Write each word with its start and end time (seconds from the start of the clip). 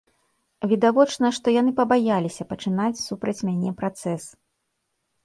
Відавочна, 0.69 1.29
што 1.37 1.53
яны 1.61 1.73
пабаяліся 1.79 2.47
пачынаць 2.53 3.03
супраць 3.07 3.43
мяне 3.51 3.75
працэс. 3.83 4.23